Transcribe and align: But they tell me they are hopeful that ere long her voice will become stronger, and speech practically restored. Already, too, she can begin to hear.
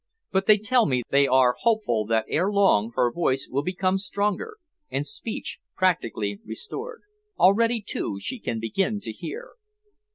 But 0.31 0.47
they 0.47 0.57
tell 0.57 0.87
me 0.87 1.03
they 1.11 1.27
are 1.27 1.53
hopeful 1.59 2.07
that 2.07 2.25
ere 2.27 2.51
long 2.51 2.91
her 2.95 3.11
voice 3.11 3.47
will 3.51 3.61
become 3.61 3.99
stronger, 3.99 4.57
and 4.89 5.05
speech 5.05 5.59
practically 5.75 6.39
restored. 6.43 7.03
Already, 7.37 7.83
too, 7.87 8.17
she 8.19 8.39
can 8.39 8.59
begin 8.59 8.99
to 9.01 9.11
hear. 9.11 9.51